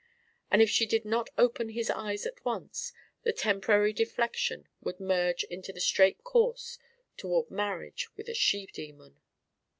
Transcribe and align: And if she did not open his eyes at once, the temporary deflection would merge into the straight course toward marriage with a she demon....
And 0.49 0.63
if 0.63 0.69
she 0.71 0.87
did 0.87 1.05
not 1.05 1.29
open 1.37 1.69
his 1.69 1.91
eyes 1.91 2.25
at 2.25 2.43
once, 2.43 2.91
the 3.21 3.31
temporary 3.31 3.93
deflection 3.93 4.67
would 4.81 4.99
merge 4.99 5.43
into 5.43 5.71
the 5.71 5.79
straight 5.79 6.23
course 6.23 6.79
toward 7.17 7.51
marriage 7.51 8.09
with 8.17 8.27
a 8.27 8.33
she 8.33 8.65
demon.... 8.65 9.21